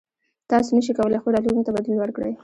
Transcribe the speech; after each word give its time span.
تاسو 0.49 0.69
نشئ 0.77 0.93
کولی 0.97 1.21
خپل 1.21 1.31
راتلونکي 1.33 1.65
ته 1.67 1.71
بدلون 1.75 1.97
ورکړئ. 1.99 2.33